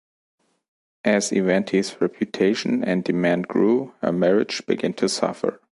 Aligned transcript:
As 1.05 1.29
Evanti's 1.29 2.01
reputation 2.01 2.83
and 2.83 3.03
demand 3.03 3.47
grew, 3.47 3.93
her 4.01 4.11
marriage 4.11 4.65
began 4.65 4.93
to 4.93 5.07
suffer. 5.07 5.61